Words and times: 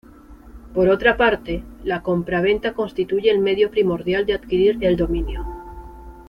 Por 0.73 0.89
otra 0.89 1.15
parte, 1.15 1.63
la 1.83 2.01
compraventa 2.01 2.73
constituye 2.73 3.29
el 3.29 3.37
medio 3.37 3.69
primordial 3.69 4.25
de 4.25 4.33
adquirir 4.33 4.79
el 4.83 4.97
dominio. 4.97 5.45